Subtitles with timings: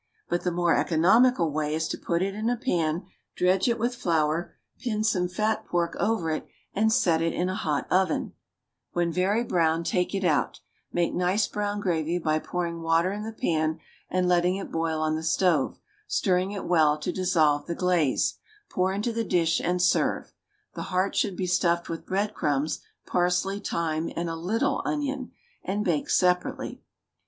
[0.29, 3.05] But the more economical way is to put it in a pan,
[3.35, 7.55] dredge it with flour, pin some fat pork over it, and set it in a
[7.55, 8.33] hot oven;
[8.93, 10.59] when very brown take it out;
[10.91, 13.77] make nice brown gravy by pouring water in the pan
[14.09, 15.77] and letting it boil on the stove,
[16.07, 18.39] stirring it well to dissolve the glaze;
[18.71, 20.33] pour into the dish, and serve.
[20.73, 25.29] The heart should be stuffed with bread crumbs, parsley, thyme, and a little onion,
[25.63, 26.81] and baked separately.